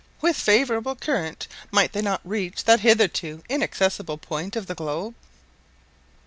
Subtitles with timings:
[0.19, 5.13] "With a favourable current might they not reach that hitherto inaccessible point of the globe?"